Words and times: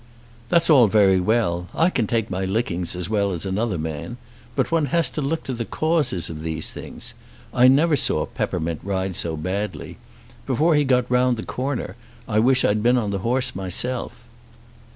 "That's 0.49 0.67
all 0.67 0.87
very 0.87 1.19
well. 1.19 1.67
I 1.75 1.91
can 1.91 2.07
take 2.07 2.31
my 2.31 2.43
licking 2.43 2.81
as 2.81 3.07
well 3.07 3.31
as 3.31 3.45
another 3.45 3.77
man. 3.77 4.17
But 4.55 4.71
one 4.71 4.87
has 4.87 5.11
to 5.11 5.21
look 5.21 5.43
to 5.43 5.53
the 5.53 5.63
causes 5.63 6.27
of 6.27 6.41
these 6.41 6.71
things. 6.71 7.13
I 7.53 7.67
never 7.67 7.95
saw 7.95 8.25
Peppermint 8.25 8.79
ride 8.81 9.15
so 9.15 9.37
badly. 9.37 9.97
Before 10.47 10.73
he 10.73 10.85
got 10.85 11.05
round 11.07 11.37
the 11.37 11.43
corner 11.43 11.95
I 12.27 12.39
wished 12.39 12.65
I'd 12.65 12.81
been 12.81 12.97
on 12.97 13.11
the 13.11 13.19
horse 13.19 13.53
myself." 13.53 14.23